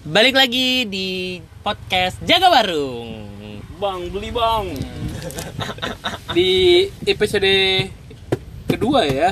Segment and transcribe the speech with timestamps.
[0.00, 1.08] Balik lagi di
[1.60, 3.28] podcast Jaga Warung.
[3.76, 4.66] Bang, beli bang.
[6.36, 6.50] di
[7.04, 7.52] episode
[8.64, 9.28] kedua ya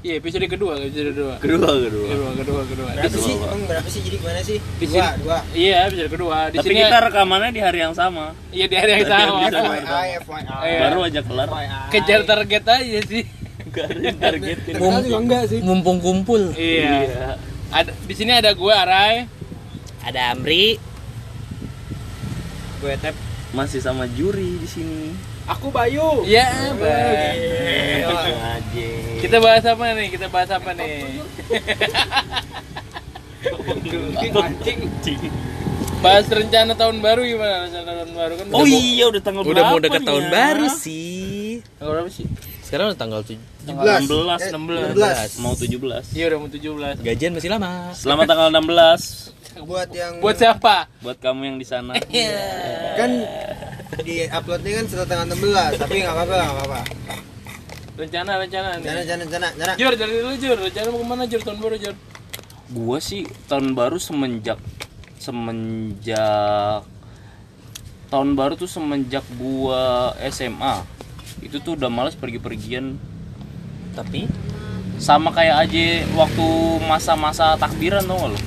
[0.00, 2.06] iya episode kedua episode kedua Kedua, kedua.
[2.08, 3.34] kedua kedua kedua di, Berapa sih?
[3.36, 4.00] Emang berapa sih?
[4.00, 4.58] Jadi gimana sih?
[4.58, 5.38] Di Dua, sini- dua.
[5.52, 8.32] iya episode kedua di Tapi sini kita rekamannya di hari yang sama.
[8.50, 10.42] iya di hari yang sama Di hari yang FYI, FYI.
[10.64, 10.78] Iya.
[10.80, 11.46] Baru aja kelar.
[11.46, 11.66] FYI.
[11.92, 13.22] kejar target aja sih
[13.68, 14.72] Gak ada yang targetin.
[14.72, 15.58] Terkenal juga enggak sih?
[15.60, 16.42] Mumpung kumpul.
[16.56, 17.36] iya
[17.72, 19.26] ada di sini ada gue Arai
[20.06, 20.78] Ada Amri.
[22.78, 23.14] Gue tap.
[23.50, 25.10] Masih sama juri di sini.
[25.46, 26.26] Aku Bayu.
[26.26, 26.46] iya.
[28.06, 28.86] Aja.
[29.18, 31.06] kita bahas apa nih kita bahas apa nih
[36.02, 39.70] bahas rencana tahun baru gimana rencana tahun baru kan Oh iya udah tanggal Udah berapa
[39.70, 40.30] mau deket nih tahun ya?
[40.30, 41.62] baru sih.
[41.78, 42.26] Tanggal berapa sih
[42.66, 43.38] Sekarang udah tanggal 7.
[43.62, 44.10] 16.
[44.50, 46.18] 16 Mau 17.
[46.18, 47.94] iya udah mau 17 Gajian masih lama.
[47.94, 51.94] Selamat tanggal 16 Buat yang buat siapa buat kamu yang di sana.
[52.98, 53.10] kan
[54.02, 56.80] di uploadnya kan setelah tanggal 16 tapi nggak apa-apa nggak apa-apa.
[57.96, 59.72] rencana rencana nih Jana jana jana jana.
[59.80, 60.58] Jur, dari dulu Jur.
[60.60, 61.94] Rencana mau ke mana Jur tahun baru Jur?
[62.74, 64.58] Gua sih tahun baru semenjak
[65.22, 66.82] semenjak
[68.10, 70.95] tahun baru tuh semenjak gua SMA.
[71.44, 72.96] Itu tuh udah males pergi-pergian
[73.92, 74.28] Tapi
[74.96, 75.84] sama kayak aja
[76.16, 76.46] waktu
[76.88, 78.38] masa-masa takbiran tau gak lo?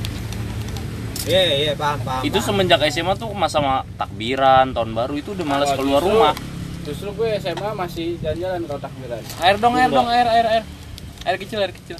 [1.29, 2.21] Iya iya paham paham.
[2.25, 2.47] Itu paham.
[2.49, 6.33] semenjak SMA tuh masa ma- takbiran, tahun baru itu udah males keluar rumah.
[6.81, 9.21] Justru gue SMA masih jalan-jalan kalau takbiran.
[9.45, 10.63] Air dong, air dong, air, air, air.
[11.27, 11.97] Air kecil, air kecil.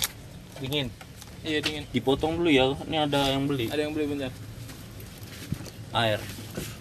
[0.57, 0.89] dingin.
[1.45, 1.83] Iya dingin.
[1.93, 3.69] Dipotong dulu ya, ini ada yang beli.
[3.69, 4.31] Ada yang beli bentar.
[5.93, 6.19] Air.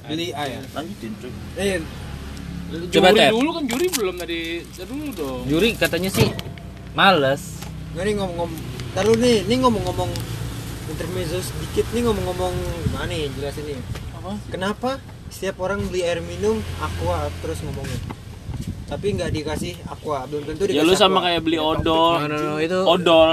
[0.09, 0.63] beli air.
[0.73, 1.33] Lanjutin cuy.
[1.61, 1.85] Eh,
[2.69, 3.33] Coba, juri Tep.
[3.33, 4.41] dulu kan juri belum tadi.
[4.63, 5.41] Dulu dong.
[5.47, 6.29] Juri katanya sih
[6.93, 7.57] males.
[7.95, 8.61] nih ngomong-ngomong.
[8.91, 10.11] Taruh nih, nih ngomong-ngomong
[10.89, 13.79] intermezzo sedikit nih ngomong-ngomong gimana nih jelasin nih.
[14.15, 14.33] Apa?
[14.49, 14.91] Kenapa
[15.29, 18.01] setiap orang beli air minum aqua terus ngomongnya?
[18.87, 21.25] Tapi nggak dikasih aqua, belum tentu dikasih Ya lu sama aqua.
[21.29, 22.13] kayak beli No, odol.
[22.23, 23.33] no, no, itu Odol.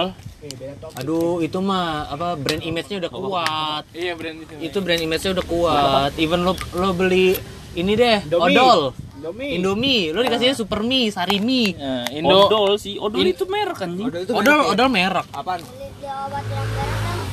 [0.94, 3.84] aduh itu mah apa brand image-nya udah kuat.
[3.91, 4.53] Iya brand itu.
[4.62, 6.12] Itu brand image-nya udah kuat.
[6.16, 7.34] Even lo lo beli
[7.73, 8.53] ini deh, Indomie.
[8.53, 8.81] odol.
[9.25, 9.58] Indomie.
[9.58, 11.74] Indomie, lo dikasihnya super mie, sari mie.
[11.74, 12.46] Nah, Indo.
[12.46, 13.02] Odol sih.
[13.02, 15.25] Odol itu merek kan Odol itu Odol, merek odol merek.
[15.34, 15.62] Apaan?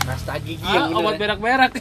[0.02, 1.72] Rasta gigi Ah, obat berak-berak.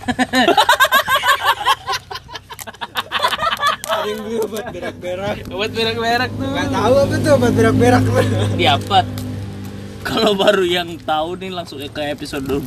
[3.92, 5.36] Ada yang beli obat berak-berak.
[5.48, 6.48] obat berak-berak tuh.
[6.52, 8.04] Gak tahu apa tuh obat berak-berak
[8.60, 9.06] Diapet.
[10.02, 12.66] Kalau baru yang tahu nih langsung ke episode 2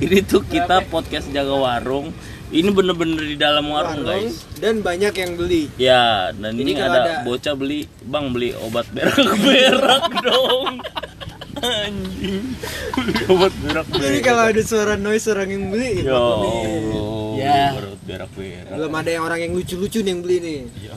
[0.00, 2.08] Ini tuh kita podcast jaga warung
[2.54, 5.66] Ini bener-bener di dalam warung Warung, guys dan banyak yang beli.
[5.74, 10.78] Ya dan Jadi ini ada, ada- bocah beli Bang beli obat berak-berak dong
[11.56, 12.54] Anjing
[12.94, 16.14] Beli obat Jadi berak-berak kalau ada suara noise orang yang beli, Ya ya.
[16.14, 16.54] Allah
[17.34, 17.62] Ya.
[17.74, 20.60] Obat berak-berak belum ada yang orang yang lucu-lucu yang beli nih.
[20.80, 20.94] Ya.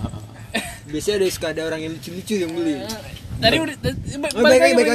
[0.87, 2.77] Biasanya ada suka ada orang yang lucu-lucu yang beli.
[3.37, 3.75] Tadi udah
[4.17, 4.89] baik lagi, balik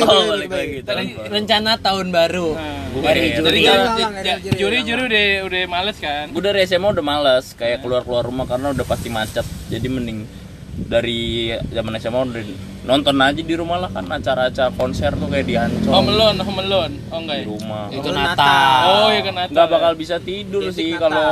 [0.51, 1.05] lagi Tadi.
[1.31, 2.59] Rencana tahun baru.
[2.93, 3.59] Bukan Dari ya, juri.
[3.63, 6.27] Tadi Juri juri juri udah udah males kan.
[6.35, 9.47] Gue dari SMA udah males kayak keluar-keluar rumah karena udah pasti macet.
[9.71, 10.27] Jadi mending
[10.73, 12.43] dari zaman SMA udah
[12.83, 16.61] nonton aja di rumah lah kan acara-acara konser tuh kayak di Ancol Home Alone, Home
[16.67, 16.95] Alone.
[17.15, 17.51] Oh enggak di ya?
[17.55, 17.85] rumah.
[17.95, 18.81] Itu Natal.
[18.91, 19.53] Oh ya kan Natal.
[19.55, 19.73] Nggak ya.
[19.79, 21.29] bakal bisa tidur Titik sih kalau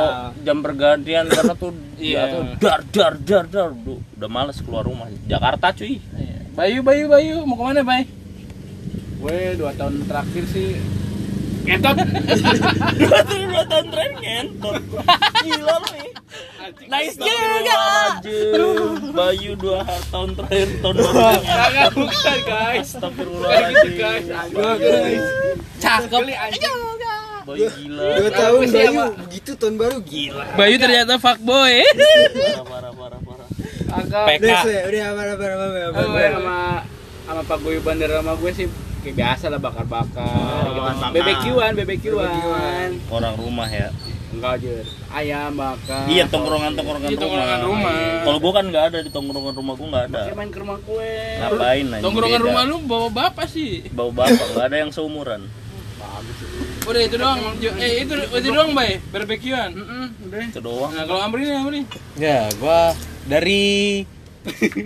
[0.47, 2.17] jam pergantian karena tuh Iya.
[2.17, 5.11] iya tuh dar dar dar dar udah males keluar rumah.
[5.27, 5.99] Jakarta cuy.
[5.99, 6.30] Iya.
[6.51, 8.03] Bayu, Bayu, Bayu, mau ke mana, Bay?
[9.21, 10.81] Gue dua tahun terakhir sih
[11.61, 11.93] ngetot.
[13.05, 14.83] Dua tahun dua tahun tren ngentot.
[15.45, 16.11] Gila lu nih.
[16.89, 17.83] Nice juga.
[19.13, 21.41] Bayu dua tahun terakhir tahun baru.
[21.45, 22.89] Kagak bukan, guys.
[22.97, 23.93] Astagfirullahaladzim.
[24.01, 24.27] guys.
[24.33, 25.25] Aduh, guys.
[25.85, 26.23] Cakep.
[27.45, 28.09] Bayu gila.
[28.17, 30.45] Dua tahun bayu begitu tahun baru gila.
[30.57, 31.75] Bayu ternyata fuckboy.
[32.67, 32.90] Parah.
[33.91, 34.41] Agak PK.
[34.41, 35.79] Udah, saya udah apa apa apa apa.
[35.91, 36.01] apa.
[36.07, 36.59] gue sama
[37.27, 38.67] sama Pak Guyuban dari rumah gue sih
[39.01, 40.27] kayak biasa lah bakar-bakar
[40.67, 40.81] gitu.
[40.81, 41.11] bakar.
[41.11, 42.91] BBQ-an, BBQ-an.
[43.09, 43.89] Orang rumah ya.
[44.31, 44.75] Enggak aja.
[45.11, 46.07] Ayam bakar.
[46.07, 47.23] Iya tongkrongan tongkrongan Iya, rumah.
[47.27, 47.99] tongkrongan rumah.
[48.23, 50.23] Kalau gua kan nggak ada di tongkrongan rumah gua nggak ada.
[50.23, 51.11] Kayak main ke rumah gue.
[51.41, 52.03] Ngapain aja?
[52.07, 52.47] Tongkrongan beda.
[52.47, 53.71] rumah lu bawa bapak sih.
[53.91, 55.43] Bau bapak nggak ada yang seumuran.
[56.81, 57.39] Udah itu doang.
[57.79, 58.99] Eh itu itu doang, Bay.
[59.13, 59.71] Barbekyuan.
[59.77, 60.45] Heeh, udah.
[60.49, 60.91] Itu doang.
[60.97, 61.81] Nah, kalau Amri nih, Amri.
[62.17, 62.97] Ya, gua
[63.27, 64.05] dari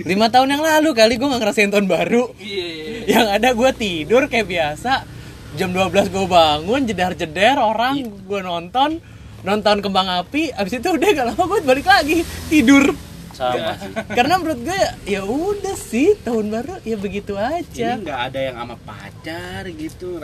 [0.02, 2.34] lima tahun yang lalu kali gua nggak ngerasain tahun baru.
[2.42, 2.66] Iya.
[3.06, 5.06] Yang ada gua tidur kayak biasa.
[5.54, 8.98] Jam 12 gua bangun, jedar-jedar orang, gua nonton,
[9.46, 12.90] nonton kembang api, abis itu udah gak lama gua balik lagi tidur.
[13.34, 13.94] Sama sih.
[14.14, 17.98] Karena menurut gue ya, ya udah sih tahun baru ya begitu aja.
[17.98, 20.22] Ini nggak ada yang sama pacar gitu.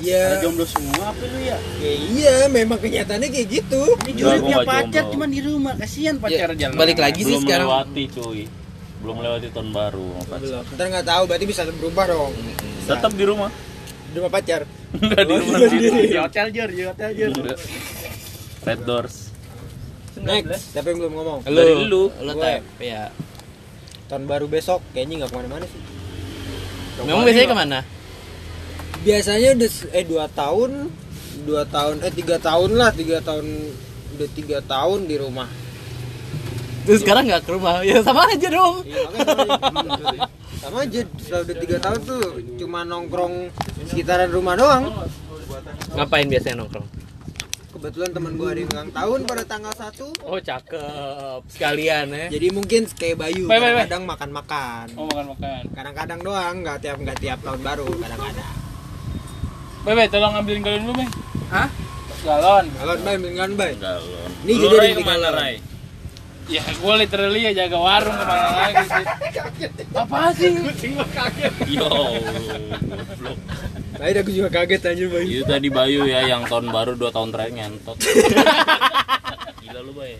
[0.00, 0.40] Iya.
[0.40, 3.82] jomblo semua apa lu ya Ya iya, memang kenyataannya kayak gitu.
[4.06, 5.12] ini gua punya pacar jomblo.
[5.12, 7.66] cuma di rumah kasihan pacar Ya, jalan balik lagi sih belum sekarang.
[7.66, 8.40] melewati cuy
[9.00, 10.40] belum melewati tahun baru sama pacar.
[10.42, 10.64] Belum.
[10.70, 12.32] Ntar nggak tahu, berarti bisa berubah dong.
[12.82, 13.50] tetap di rumah
[14.06, 14.60] Di rumah pacar.
[14.92, 16.00] enggak di rumah sendiri.
[16.06, 17.58] di hotel jur di hotel Enggak.
[18.62, 19.16] Red doors
[20.16, 21.38] Next, siapa yang belum ngomong?
[21.46, 22.02] Lu, Dari lu.
[22.12, 23.08] lu tap, ya.
[24.04, 25.80] Tahun baru besok, kayaknya nggak ke mana-mana sih.
[27.00, 27.78] Memang biasanya ke mana?
[29.00, 30.70] Biasanya udah eh dua tahun,
[31.48, 33.46] dua tahun, eh tiga tahun lah, tiga tahun,
[34.14, 35.48] udah tiga tahun di rumah.
[36.84, 38.84] Terus sekarang nggak ke rumah, ya sama aja dong.
[38.84, 40.28] Iya, makanya sama-
[40.60, 42.22] sama aja, setelah udah tiga tahun tuh
[42.58, 43.34] cuma nongkrong
[43.88, 44.84] sekitaran rumah doang.
[45.96, 46.88] Ngapain biasanya nongkrong?
[47.70, 52.26] Kebetulan teman gua ada yang ulang tahun pada tanggal 1 Oh cakep sekalian ya.
[52.28, 53.88] Jadi mungkin kayak Bayu, Bye, bye, bye.
[53.88, 54.86] kadang makan-makan.
[55.00, 58.59] oh makan makan Kadang-kadang doang, nggak tiap nggak tiap tahun baru, kadang-kadang.
[59.80, 61.06] Bebe tolong ambilin galon dulu bebe
[61.48, 61.68] Hah?
[62.20, 63.72] galon Galon bay, dengan bay.
[63.76, 65.38] galon Ini jadi Ray, dari ke mana galon.
[65.38, 65.54] Ray
[66.50, 69.04] ya gue literally ya jaga warung ke mana lagi sih
[69.94, 70.50] apa sih
[71.70, 71.86] yo
[72.90, 73.38] goblok.
[74.00, 75.28] Bayu aku juga kaget aja Bayu.
[75.30, 77.98] itu tadi Bayu ya yang tahun baru 2 tahun terakhir ngentot
[79.62, 80.16] gila lu bay.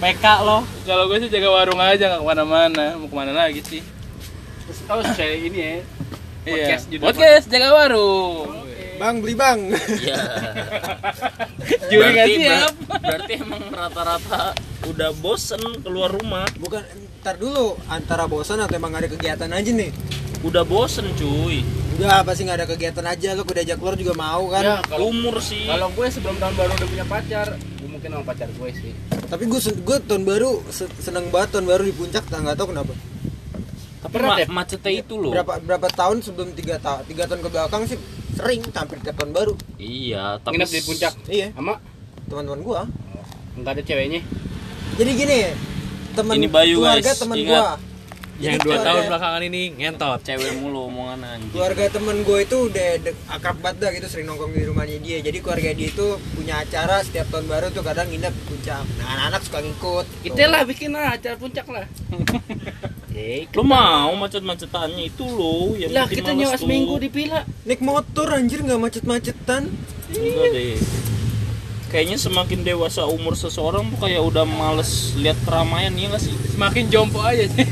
[0.00, 0.64] PK lo.
[0.88, 3.82] kalau gue sih jaga warung aja nggak ke mana-mana mau ke mana lagi sih
[4.88, 5.74] oh saya ini ya
[6.44, 6.98] podcast Iya.
[7.00, 8.60] podcast jaga warung
[8.94, 9.58] Bang beli bang.
[9.98, 10.14] Iya.
[11.90, 12.72] Juri nggak berarti, siap.
[12.80, 14.42] ber- berarti emang rata-rata
[14.84, 16.82] udah bosen keluar rumah Bukan
[17.18, 19.90] ntar dulu antara bosan atau emang ada kegiatan aja nih.
[20.42, 24.46] udah bosen cuy Udah pasti nggak ada kegiatan aja lo udah ajak keluar juga mau
[24.48, 24.62] kan.
[24.62, 28.24] Ya, kalau umur sih kalau gue sebelum tahun baru udah punya pacar gue mungkin sama
[28.24, 28.92] pacar gue sih
[29.24, 32.94] Tapi gue gue tahun baru se- seneng banget tahun baru di puncak nggak tahu kenapa.
[34.02, 34.46] Tapi berat ma- ya?
[34.48, 37.98] macetnya itu loh Berapa berapa tahun sebelum tiga tahun tiga tahun ke belakang sih
[38.32, 39.54] sering hampir tiap tahun baru.
[39.76, 41.78] iya tapi nginep di puncak Iya sama
[42.24, 42.82] teman-teman gua.
[43.54, 44.20] nggak ada ceweknya
[44.92, 45.38] Jadi gini
[46.46, 47.48] Bayu, keluarga Ingat.
[47.48, 47.72] gua.
[48.34, 50.18] Yang dua tahun keluarga- belakangan ini ngentot.
[50.20, 54.26] cewek mulu omongan anjing keluarga temen gue itu udah de- akrab banget dah gitu sering
[54.26, 58.08] nongkrong di rumahnya dia jadi keluarga dia itu punya acara setiap tahun baru tuh kadang
[58.08, 60.34] nginep di puncak nah anak-anak suka ngikut gitu.
[60.34, 61.84] kita lah bikin lah acara puncak lah
[63.12, 68.32] Eh, lu mau macet-macetannya itu lo yang lah kita nyewa seminggu di villa naik motor
[68.32, 69.68] anjir nggak macet-macetan
[70.08, 70.76] Enggak deh.
[71.88, 76.32] Kayaknya semakin dewasa umur seseorang tuh kayak udah males lihat keramaian ya nggak sih?
[76.52, 77.64] semakin jompo aja sih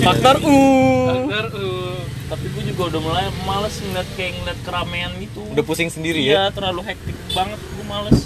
[0.00, 0.58] Faktor U.
[1.06, 5.42] Faktor, uh, Tapi gue juga udah mulai males ngeliat kayak ngeliat keramaian gitu.
[5.46, 6.54] Udah pusing sendiri Iya, ya.
[6.54, 8.18] terlalu hektik banget gue males.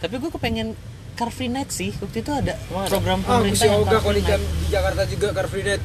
[0.00, 0.68] Tapi gue kepengen
[1.14, 1.90] Car Free Night sih.
[1.94, 2.90] Waktu itu ada Wah, ada.
[2.90, 4.42] program ah pemerintah yang Car kalau Free di, Night.
[4.42, 5.82] Di Jakarta juga Car Free Night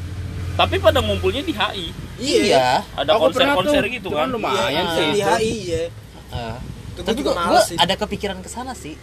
[0.52, 1.88] Tapi pada ngumpulnya di HI.
[2.20, 2.84] Iya.
[2.94, 3.92] Ada Aku pernah konser-konser tuh.
[3.94, 4.28] gitu Itu kan.
[4.28, 5.30] lumayan Iya, sih di itu.
[5.32, 5.84] HI ya.
[6.90, 7.78] Itu Tapi gua gue sih.
[7.78, 8.96] ada kepikiran ke sana sih.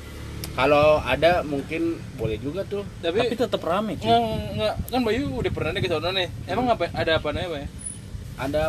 [0.52, 1.82] kalau ada mungkin
[2.14, 4.08] boleh juga tuh tapi, Tapi tetap rame cuy.
[4.08, 4.20] nggak
[4.55, 7.64] nggak kan Bayu udah pernah nih ke sana nih emang apa ada apa nih Bay?
[8.37, 8.62] ada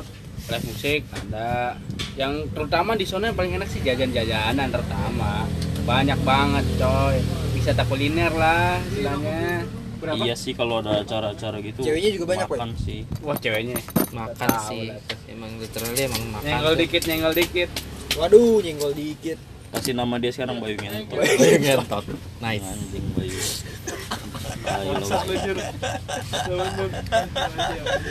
[0.48, 1.80] live musik ada
[2.14, 5.48] yang terutama di sana yang paling enak sih jajan-jajanan terutama
[5.88, 7.16] banyak banget coy
[7.56, 9.64] wisata kuliner lah istilahnya
[9.98, 11.82] berapa Iya sih kalau ada acara-acara gitu.
[11.82, 13.02] Ceweknya juga banyak, makan sih.
[13.18, 13.82] wah ceweknya
[14.14, 14.94] Makan Tahu sih.
[14.94, 15.02] lah.
[15.26, 16.46] Emang literally emang makan.
[16.46, 16.82] nyenggol tuh.
[16.86, 17.70] dikit nyenggol dikit
[18.14, 21.18] waduh nyenggol dikit Kasih nama dia sekarang Bayu Ngentot.
[21.18, 22.06] Bayu ngentot.
[22.40, 22.64] Nice.
[22.64, 23.36] Anjing Bayu.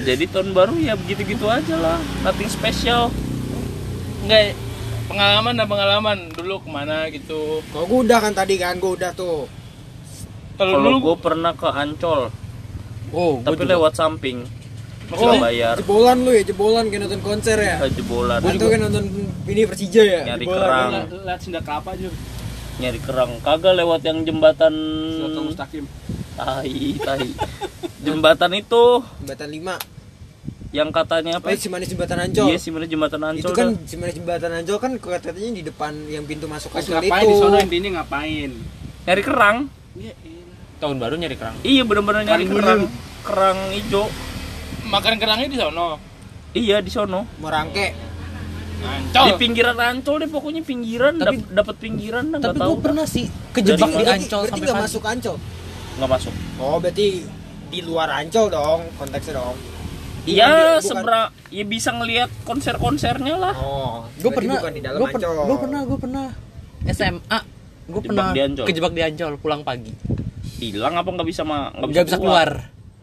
[0.05, 1.97] Jadi tahun baru ya begitu-gitu aja lah.
[2.21, 3.09] Nothing special.
[4.21, 4.53] enggak
[5.07, 9.11] pengalaman dan pengalaman dulu ke mana gitu kalau gue udah kan tadi kan gue udah
[9.13, 9.47] tuh
[10.57, 12.33] kalau dulu gue pernah ke Ancol,
[13.13, 14.43] Oh, tapi lewat samping.
[15.09, 15.79] Oh, bayar.
[15.79, 18.41] jebolan lu ya jebolan kayak nonton konser ya Ke jebolan.
[18.41, 19.05] atau kayak nonton
[19.47, 20.59] ini Persija ya Nyari Jebolan.
[20.59, 20.91] kerang.
[20.91, 22.11] lihat lihat senda kelapa aja
[22.77, 23.31] Nyari kerang.
[23.39, 24.75] Kagak lewat yang jembatan.
[25.15, 25.85] Suatu mustaqim
[26.35, 27.29] Tai, tai.
[28.01, 28.83] Jembatan itu
[29.21, 29.96] jembatan 5
[30.77, 31.47] yang katanya apa?
[31.47, 33.41] oh Cimanis jembatan Ancol Iya mana jembatan Ancol.
[33.41, 33.87] itu kan dah.
[33.87, 37.37] Cimanis jembatan Ancol kan katanya di depan yang pintu masuk terus Ancol ngapain itu di
[37.41, 38.51] sana intinya ngapain
[39.03, 39.59] nyari kerang.
[40.77, 41.57] tahun baru nyari kerang.
[41.63, 42.81] Iya bener-bener nyari Kerang kerang.
[43.23, 44.05] Kerang hijau.
[44.87, 45.97] makan kerangnya di sana
[46.53, 47.25] Iya di sono.
[47.37, 47.97] Merangke
[48.79, 52.71] Ancol Di pinggiran Ancol deh pokoknya pinggiran Tapi- dap- dapat pinggiran Tapi nggak tahu.
[52.71, 54.83] gue pernah sih kejebak di Ancol berarti sampai pagi.
[54.85, 55.37] masuk Ancol
[55.97, 56.33] nggak masuk.
[56.59, 57.07] oh berarti
[57.67, 59.57] di luar Ancol dong konteksnya dong
[60.27, 63.55] Iya, Bukan- sebera ya bisa ngelihat konser-konsernya lah.
[63.55, 66.27] oh Gue pernah, bukan di dalam gue per- Ancol gue pernah, gue pernah
[66.85, 67.39] SMA.
[67.87, 68.67] Gue pernah di Ancol.
[68.67, 69.95] kejebak di Ancol pulang pagi.
[70.59, 72.51] Hilang apa nggak bisa ma nggak Gak bisa keluar.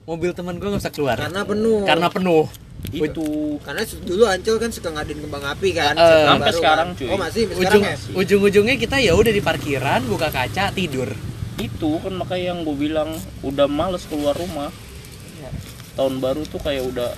[0.03, 1.15] Mobil teman gue gak bisa keluar.
[1.17, 2.45] karena penuh Karena penuh.
[2.85, 3.23] itu
[3.63, 5.95] Karena se- dulu Ancol kan suka ngadain kembang api kan.
[5.95, 6.99] Tahun sampai baru sekarang, kan.
[6.99, 7.07] cuy.
[7.07, 8.17] Oh masih sampai ujung sekarang ya.
[8.19, 11.07] ujung-ujungnya kita ya udah di parkiran buka kaca tidur
[11.55, 14.67] itu kan makanya yang gue bilang udah males keluar rumah
[15.93, 17.11] tahun baru tuh kayak udah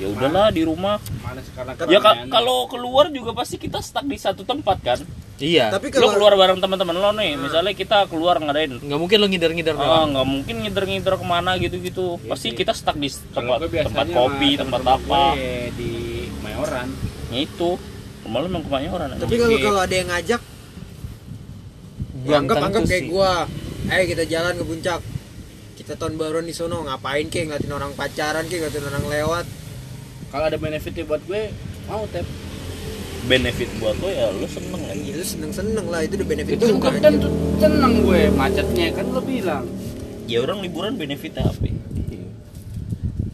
[0.00, 0.96] ya udahlah di rumah.
[1.20, 4.98] Mana sekarang ya ka- kalau keluar juga pasti kita stuck di satu tempat kan?
[5.40, 5.72] Iya.
[5.72, 9.26] Tapi lo kalau keluar bareng teman-teman lo nih misalnya kita keluar ngadain nggak mungkin lo
[9.28, 10.08] ngider-ngider ah doang.
[10.16, 12.16] nggak mungkin ngider-ngider ke mana gitu-gitu.
[12.28, 12.56] Pasti sih.
[12.56, 15.22] kita stuck di tempat tempat kopi tempat apa.
[15.36, 15.90] gue di
[16.44, 16.88] Mayoran.
[17.32, 17.70] Ya itu.
[18.20, 20.40] Rumah lo memang kebanyakan tapi kalau kalau ada yang ngajak
[22.20, 23.08] ya anggap anggap kayak sih.
[23.08, 23.48] gua.
[23.88, 25.00] Ayo kita jalan ke puncak.
[25.92, 27.44] Tahun baruan di sono ngapain kek?
[27.44, 29.46] Ngeliatin orang pacaran kek ngeliatin orang lewat.
[30.28, 31.50] kalau ada benefitnya buat gue
[31.84, 32.22] mau tep.
[33.22, 34.94] Benefit buat lo ya lo seneng kan?
[34.96, 37.14] Ya, lu seneng-seneng lah itu udah benefit itu juga, kan
[37.58, 39.66] seneng gue macetnya kan lo bilang.
[40.24, 41.66] Ya orang liburan benefitnya apa?
[41.66, 41.74] Ya?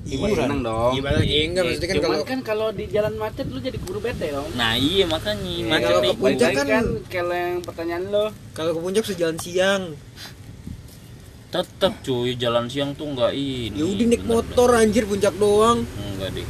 [0.07, 0.93] Iya, seneng dong.
[0.95, 3.99] Iya, balik- iya, enggak, maksudnya kan kalau- kan kalau di jalan macet lu jadi keburu
[4.01, 4.49] bete dong.
[4.55, 8.25] Nah iya makanya Iya, macet kalau ke puncak lagi kan- kalau yang pertanyaan lo.
[8.55, 9.83] Kalau ke puncak sejalan siang.
[11.59, 12.31] Tetep cuy.
[12.35, 13.73] Jalan siang tuh nggak ini.
[13.73, 15.85] Ya udah naik motor anjir puncak doang.
[16.11, 16.49] enggak deh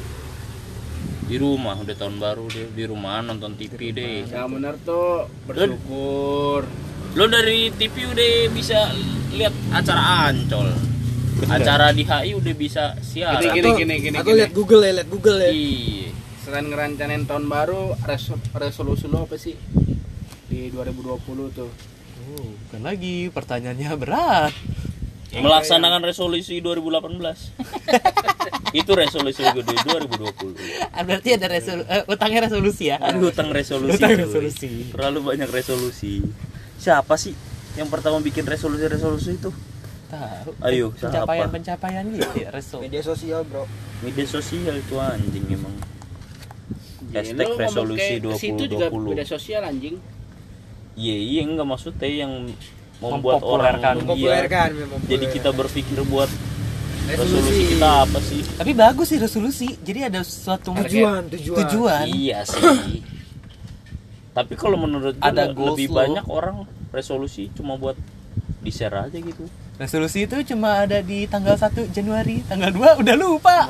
[1.26, 6.62] di rumah udah tahun baru deh di rumah nonton TV deh yang benar tuh bersyukur.
[7.12, 8.94] lo dari TV udah bisa
[9.32, 10.70] lihat acara Ancol.
[11.42, 14.38] Acara di HI udah bisa siaran Gini, Atau- gini, gini, Atau gini.
[14.38, 15.50] lihat Google ya, lihat Google ya.
[15.50, 16.08] iya.
[16.40, 19.58] Selain ngerencanain tahun baru res- resolusi lo apa sih?
[20.46, 21.68] Di 2020 tuh.
[22.30, 23.28] Oh, bukan lagi.
[23.28, 24.54] Pertanyaannya berat
[25.38, 27.16] melaksanakan resolusi 2018
[28.80, 32.96] itu resolusi gue di 2020 Ah, berarti ada resolu eh, utangnya resolusi ya?
[32.98, 34.22] Aduh, utang resolusi Utang cuy.
[34.22, 34.68] resolusi.
[34.90, 36.24] terlalu banyak resolusi.
[36.76, 37.32] Siapa sih
[37.74, 39.50] yang pertama bikin resolusi-resolusi itu?
[40.06, 40.50] Tahu.
[40.62, 41.26] Ayo, siapa?
[41.26, 43.66] pencapaian pencapaian gitu ya resol Media sosial, Bro.
[44.00, 45.74] media sosial itu anjing emang.
[47.10, 49.96] Ya, hashtag ngomong resolusi kayak ke situ juga 2020 beda sosial anjing.
[50.94, 52.32] Iya iya enggak maksudnya yang
[53.00, 54.68] membuat orang Mempopulerkan.
[54.72, 56.28] iya, jadi kita berpikir buat
[57.06, 57.36] resolusi.
[57.36, 57.62] Resolusi.
[57.76, 58.40] kita apa sih?
[58.56, 59.68] Tapi bagus sih resolusi.
[59.84, 61.56] Jadi ada suatu tujuan, tujuan.
[61.64, 62.04] tujuan.
[62.08, 62.62] Iya sih.
[64.36, 67.96] Tapi kalau menurut gue Ada goals lebih banyak orang resolusi cuma buat
[68.60, 69.48] di share aja gitu.
[69.76, 72.40] Resolusi itu cuma ada di tanggal 1 Januari.
[72.48, 73.56] Tanggal 2 udah lupa.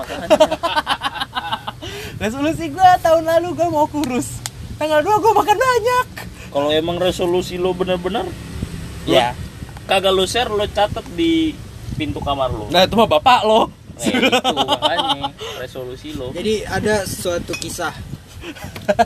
[2.22, 4.38] Resolusi gua tahun lalu gua mau kurus.
[4.78, 6.06] Tanggal 2 gua makan banyak.
[6.50, 8.24] Kalau emang resolusi lo bener-bener
[9.06, 9.32] ya.
[9.84, 11.54] kagak lo share lo catat di
[11.94, 13.70] pintu kamar lo nah itu mah bapak lo.
[13.96, 16.28] Nah, itu makanya resolusi lo.
[16.28, 17.96] Jadi ada suatu kisah.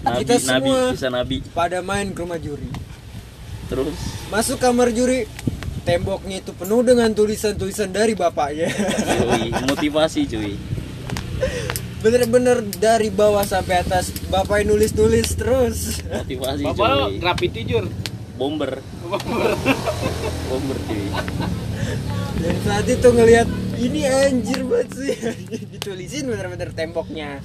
[0.03, 1.37] Nabi Kita nabi semua- kisah nabi.
[1.55, 2.67] pada main ke rumah juri.
[3.71, 3.95] terus?
[4.29, 5.31] Masuk kamar juri,
[5.81, 8.67] temboknya itu penuh dengan tulisan-tulisan dari bapaknya.
[9.23, 10.59] cuy motivasi cuy.
[12.01, 16.03] Bener-bener dari bawah sampai atas bapaknya nulis-nulis terus.
[16.03, 17.23] motivasi bapak lo cuy.
[17.23, 17.87] graffiti jur
[18.35, 21.05] bomber bomber cuy
[22.41, 25.13] Dan saat itu ngelihat ini anjir banget sih.
[25.73, 27.41] Ditulisin bener-bener temboknya.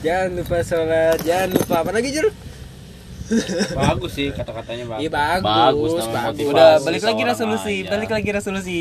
[0.00, 2.28] Jangan lupa sholat, jangan lupa apa lagi jur?
[3.76, 6.24] bagus sih kata-katanya Iya bagus bagus, Bagus, bagus.
[6.32, 6.48] motivasi.
[6.48, 7.90] udah balik lagi resolusi ayah.
[7.92, 8.80] balik lagi resolusi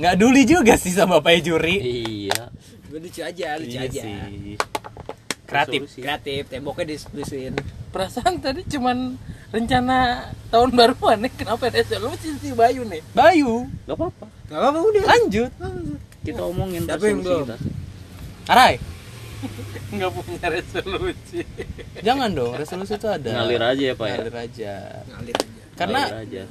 [0.00, 2.40] nggak duli juga sih sama bapaknya juri iya
[2.88, 4.00] Lucu aja, lucu Iya aja.
[4.00, 4.56] sih.
[5.44, 6.00] kreatif Resolusi.
[6.00, 7.52] Kreatif, temboknya ditulisin.
[7.88, 9.16] Perasaan tadi cuman
[9.52, 9.96] rencana
[10.48, 13.04] tahun baruan nih kenapa resolusi si Bayu nih?
[13.12, 13.68] Bayu.
[13.84, 14.26] Gak apa-apa.
[14.48, 15.02] Gak apa-apa udah.
[15.04, 15.50] lanjut.
[16.24, 17.40] Kita omongin Siapa yang belum?
[17.44, 17.56] kita.
[18.48, 18.74] Arai.
[19.94, 21.40] Nggak punya resolusi.
[22.00, 23.28] jangan dong resolusi itu ada.
[23.28, 24.14] Ngalir aja ya pak ya?
[24.16, 24.72] Ngalir aja.
[25.04, 25.62] Ngalir aja.
[25.74, 26.42] karena Ngalir aja.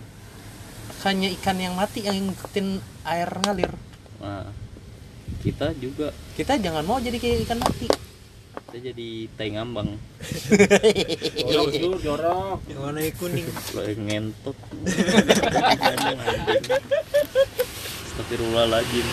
[1.02, 2.68] hanya ikan yang mati yang ngikutin
[3.02, 3.72] air ngalir.
[4.22, 4.46] Nah,
[5.42, 6.14] kita juga.
[6.38, 7.88] Kita jangan mau jadi kayak ikan mati
[8.72, 10.00] kita jadi tai ngambang.
[11.52, 12.64] Jorok jur jorok.
[12.72, 13.44] Yang warnanya kuning.
[13.76, 14.56] lo yang ngentot.
[18.08, 19.04] Astagfirullahaladzim.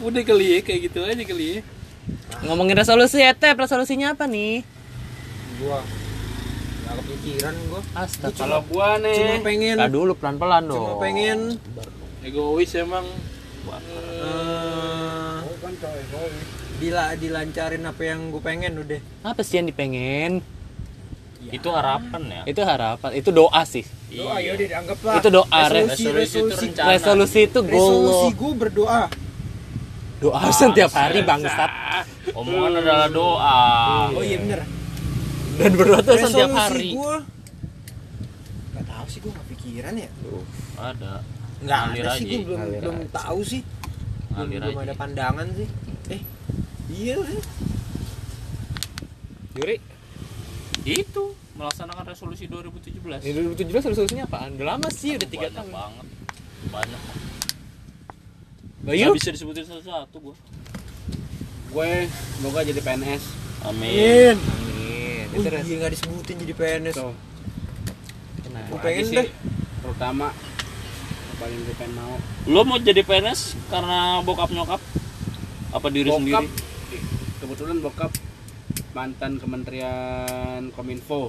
[0.00, 1.62] Udah kali ya kayak gitu aja kali ya.
[2.40, 3.60] ngomongin resolusi ya Tep.
[3.60, 4.64] resolusinya apa nih?
[5.60, 5.84] Gua.
[6.88, 7.84] Gak kepikiran gua.
[8.00, 8.32] astaga.
[8.32, 9.76] Kalau gua Cuma nih pengen.
[9.76, 10.96] Nah, dulu pelan-pelan dong.
[10.96, 11.60] Cuma pengen.
[12.24, 13.04] Egois emang.
[13.68, 15.40] eh,
[16.80, 19.00] dila dilancarin apa yang gue pengen udah.
[19.28, 20.40] Apa sih yang dipengen?
[21.52, 22.42] Itu harapan ya.
[22.48, 23.10] Itu harapan.
[23.12, 23.84] Itu doa sih.
[24.08, 25.14] Doa ya udah dianggap lah.
[25.20, 25.80] Itu doa, Re.
[25.84, 26.08] resolusi.
[26.08, 26.88] Resolusi itu resolusi rencana.
[26.88, 29.02] resolusi itu goal resolusi gue berdoa.
[30.20, 31.70] Doa setiap hari bangsat.
[32.32, 33.60] omongan adalah doa.
[34.16, 34.60] Oh iya bener.
[35.60, 36.88] Dan berdoa tuh setiap resolusi hari.
[36.96, 37.14] gue
[38.72, 40.10] nggak tahu sih gue nggak pikiran ya.
[40.24, 40.44] Tuh,
[40.80, 41.12] ada.
[41.60, 43.62] Nggak Ngalir ada sih gue belum belum tahu sih.
[44.32, 45.68] Belum, Ngalir belum ada pandangan sih.
[46.08, 46.20] Eh
[46.90, 47.16] Iya.
[49.52, 49.76] Yuri
[50.80, 54.56] itu melaksanakan resolusi 2017 di 2017 resolusinya apaan?
[54.56, 55.70] Udah lama sih, udah tiga banyak tahun.
[55.70, 56.06] banget
[56.70, 57.00] banyak
[58.80, 59.04] Bayu?
[59.04, 60.34] Nggak bisa disebutin satu-satu gua
[61.70, 63.22] gue semoga jadi PNS
[63.62, 65.24] amin Amin.
[65.30, 66.96] Oh, Itu iya nggak disebutin jadi PNS.
[66.96, 67.14] tuh
[68.40, 68.66] Kenapa?
[68.66, 69.28] Gua Gua pengen aja deh.
[69.80, 70.26] terutama
[71.36, 72.14] paling gue pengen mau
[72.46, 74.80] lo mau jadi PNS karena bokap nyokap
[75.70, 76.46] apa diri bokap sendiri
[77.60, 78.08] kebetulan bokap
[78.96, 81.28] mantan kementerian kominfo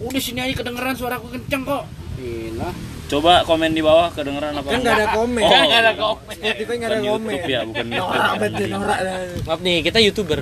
[0.00, 1.84] udah sini aja kedengeran suaraku kenceng kok
[2.16, 2.72] Gila
[3.12, 5.42] coba komen di bawah kedengeran apa Kan nggak ada komen.
[5.44, 6.32] Oh, Kan nggak ada komen.
[6.32, 7.28] Spotify nggak ada Bukan komen.
[7.28, 8.32] YouTube ya bukan YouTube Norak ya.
[8.32, 8.98] banget deh, norak.
[9.44, 10.40] Maaf nih, kita YouTuber.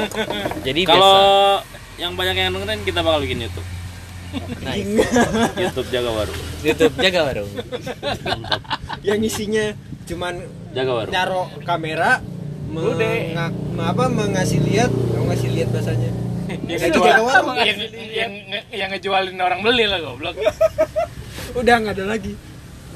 [0.70, 1.16] Jadi kalau
[1.58, 1.98] biasa.
[1.98, 3.68] yang banyak yang dengerin kita bakal bikin YouTube
[4.62, 4.86] Nice.
[5.66, 7.50] YouTube jaga warung YouTube jaga warung.
[9.06, 9.64] Yang isinya
[10.06, 10.34] cuman
[10.70, 12.22] jaga warung nyaro kamera
[12.70, 14.90] mengak, apa mengasih lihat.
[14.90, 16.10] Kamu ngasih lihat bahasanya.
[16.70, 17.78] Yang Kayak ngejual, yang,
[18.14, 18.32] yang,
[18.70, 20.38] yang ngejualin orang beli lah goblok.
[21.60, 22.38] udah nggak ada lagi.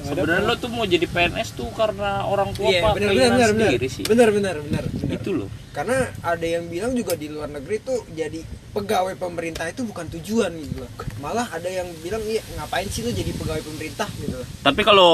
[0.00, 2.96] Sebenarnya lo tuh mau jadi PNS tuh karena orang tua iya apa?
[2.96, 4.04] benar benar keinginan benar benar sendiri sih.
[4.08, 5.12] Benar benar benar benar.
[5.12, 5.48] itu loh.
[5.76, 8.40] Karena ada yang bilang juga di luar negeri tuh jadi
[8.72, 10.90] pegawai pemerintah itu bukan tujuan gitu loh.
[11.20, 14.08] Malah ada yang bilang iya ngapain sih lo jadi pegawai pemerintah?
[14.18, 14.48] gitu loh.
[14.64, 15.12] Tapi kalau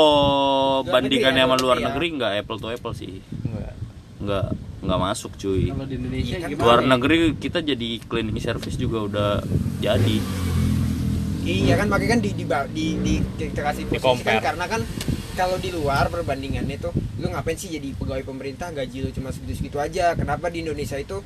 [0.86, 3.18] bandingannya ya, sama luar luar negeri nggak apple to apple sih.
[4.26, 4.46] Nggak
[4.82, 5.70] nggak masuk cuy.
[5.70, 6.86] Kalau di Indonesia Iya kan, luar ya?
[6.90, 9.30] negeri kita jadi cleaning service juga udah
[9.78, 10.18] jadi.
[11.46, 14.82] Iya kan makanya kan di di di, di kita kasih posisi kan karena kan
[15.38, 19.78] kalau di luar perbandingannya tuh lu ngapain sih jadi pegawai pemerintah gaji lu cuma segitu-segitu
[19.78, 20.18] aja?
[20.18, 21.22] Kenapa di Indonesia itu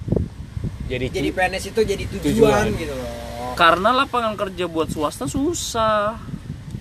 [0.90, 2.64] Jadi, jadi PNS itu jadi tujuan, Tujuan.
[2.74, 3.10] gitu loh.
[3.54, 6.18] Karena lapangan kerja buat swasta susah.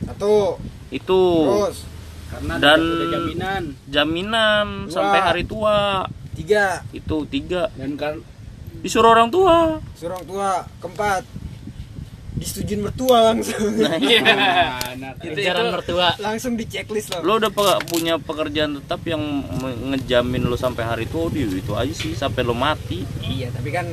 [0.01, 0.57] Satu.
[0.89, 1.21] Itu.
[1.45, 1.77] Terus
[2.29, 3.63] karena Dan- udah jaminan.
[3.85, 4.91] jaminan Dua.
[4.91, 6.05] sampai hari tua.
[6.31, 6.85] Tiga.
[6.89, 7.67] Itu tiga.
[7.73, 8.21] Dan kan
[8.79, 9.81] disuruh orang tua.
[9.93, 11.23] Suruh orang tua keempat.
[12.31, 13.75] Disetujuin mertua langsung.
[13.75, 14.23] Iya.
[14.95, 16.07] anak Itu- Kejaran itu- mertua.
[16.17, 17.21] langsung di checklist loh.
[17.21, 19.19] Lo udah pe- punya pekerjaan tetap yang
[19.85, 23.03] ngejamin lo sampai hari tua di itu aja sih sampai lo mati.
[23.19, 23.83] Iya tapi kan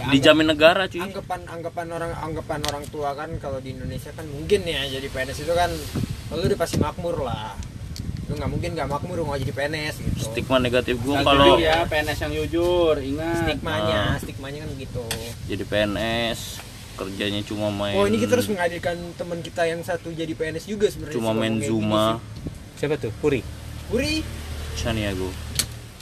[0.00, 0.98] ya, dijamin negara cuy.
[0.98, 5.38] anggapan anggapan orang anggapan orang tua kan kalau di Indonesia kan mungkin ya jadi PNS
[5.40, 5.68] itu kan
[6.30, 7.52] lu udah pasti makmur lah.
[8.26, 10.18] Lu nggak mungkin nggak makmur mau jadi PNS gitu.
[10.24, 13.42] Stigma negatif gue kalau ya PNS yang jujur ingat.
[13.42, 14.16] Stigmanya Ah.
[14.16, 15.02] stigmanya kan begitu
[15.44, 16.40] jadi PNS
[16.94, 20.86] kerjanya cuma main oh ini kita harus menghadirkan teman kita yang satu jadi PNS juga
[20.86, 22.20] sebenarnya cuma main Zuma.
[22.76, 23.10] siapa tuh?
[23.18, 23.40] Puri.
[23.88, 24.22] Puri?
[24.72, 25.26] Santiago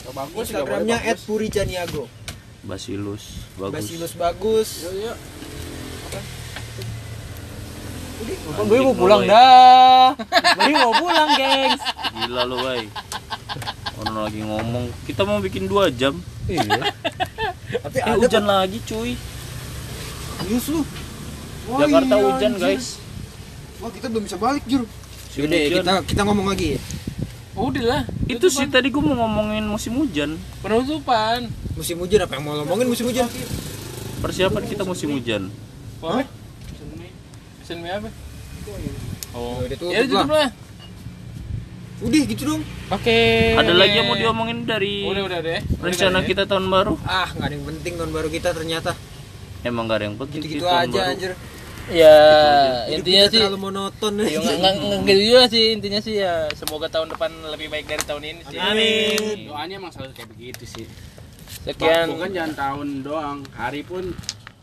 [0.03, 2.05] Oh, bagus Instagramnya @puri Caniago
[2.61, 3.23] Basilus
[3.55, 5.17] bagus Basilus bagus Yuk, yuk.
[8.49, 10.11] Kan gue mau pulang dah.
[10.59, 11.79] Gue mau pulang, gengs.
[12.19, 12.83] gila lo bay
[13.97, 16.87] orang lagi ngomong kita mau bikin dua jam Iya.
[17.79, 18.49] tapi eh ada hujan Pak.
[18.49, 19.11] lagi cuy
[20.47, 20.81] News lu
[21.67, 22.63] Wah, Jakarta iya, hujan anjir.
[22.73, 22.95] guys
[23.77, 24.87] wah kita belum bisa balik jur
[25.29, 25.51] hujan.
[25.51, 26.79] kita kita ngomong lagi
[27.53, 28.01] Udah lah.
[28.25, 31.51] itu sih tadi gue mau ngomongin musim hujan penutupan.
[31.79, 33.23] Musim hujan apa yang mau ngomongin musim hujan
[34.19, 35.47] persiapan kita musim hujan
[35.99, 36.27] Apa?
[37.59, 38.09] Pesen mie apa?
[39.31, 40.41] Oh, Udah tutup ya udah tutup lah.
[40.41, 40.49] lah.
[41.99, 43.19] udah gitu dong Oke.
[43.53, 45.59] ada lagi yang mau diomongin dari Udah udah deh.
[45.77, 48.91] rencana kita tahun baru ah nggak ada yang penting tahun baru kita ternyata
[49.61, 51.11] emang gak ada yang penting gitu-gitu sih tahun aja baru.
[51.13, 51.33] anjir
[51.89, 52.21] Ya,
[52.85, 56.45] Hidup intinya sih terlalu monoton Ya, nggak nggak nggak gitu juga sih intinya sih ya
[56.53, 58.57] semoga tahun depan lebih baik dari tahun ini sih.
[58.61, 59.49] Amin.
[59.49, 60.85] doanya emang selalu kayak begitu sih
[61.59, 62.05] Sekian.
[62.15, 63.37] bukan jangan tahun doang.
[63.51, 64.03] Hari pun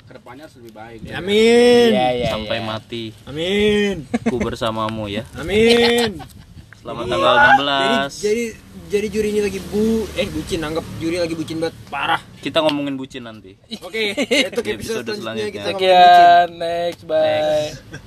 [0.07, 0.99] ke depannya harus lebih baik.
[1.13, 1.91] Amin.
[1.93, 2.65] Ya, ya, sampai ya.
[2.65, 3.05] mati.
[3.27, 4.07] Amin.
[4.25, 5.27] Ku bersamamu ya.
[5.35, 6.23] Amin.
[6.81, 7.51] Selamat tanggal jadi
[8.07, 8.45] 16 jadi
[8.87, 11.75] jadi juri ini lagi bu eh bucin anggap juri lagi bucin banget.
[11.91, 12.23] Parah.
[12.39, 13.59] Kita ngomongin bucin nanti.
[13.83, 15.51] Oke itu Di episode episode selanjutnya.
[15.51, 15.75] kita selanjutnya.
[15.75, 16.23] ngomongin bucin.
[16.47, 16.49] Sekian.
[16.55, 17.99] Next bye.